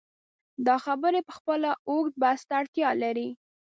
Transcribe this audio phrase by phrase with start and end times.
[0.65, 3.29] دا خبرې پخپله اوږد بحث ته اړتیا لري.